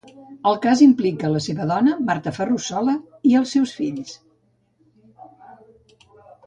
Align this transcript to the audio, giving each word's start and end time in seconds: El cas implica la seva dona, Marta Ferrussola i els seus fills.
El 0.51 0.55
cas 0.61 0.79
implica 0.85 1.29
la 1.33 1.41
seva 1.47 1.67
dona, 1.73 1.93
Marta 2.07 2.33
Ferrussola 2.39 2.97
i 3.33 3.37
els 3.43 3.55
seus 3.57 3.75
fills. 3.83 4.19